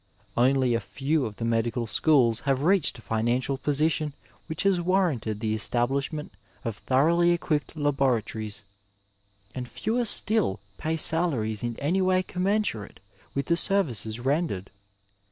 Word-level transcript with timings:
Only 0.35 0.73
a 0.73 0.79
few 0.79 1.27
of 1.27 1.35
the 1.35 1.45
medical 1.45 1.85
schools 1.85 2.39
have 2.49 2.63
reached 2.63 2.97
a 2.97 3.03
financial 3.03 3.59
position 3.59 4.15
which 4.47 4.63
has 4.63 4.81
warranted 4.81 5.39
the 5.41 5.53
establishment 5.53 6.31
of 6.65 6.75
thoroughly 6.75 7.29
equipped 7.29 7.77
laboratories, 7.77 8.63
and 9.53 9.69
fewer 9.69 10.05
still 10.05 10.59
pay 10.79 10.97
salaries 10.97 11.63
in 11.63 11.77
any 11.79 12.01
way 12.01 12.23
commensurate 12.23 12.99
with 13.35 13.45
the 13.45 13.55
services 13.55 14.19
rendered. 14.19 14.71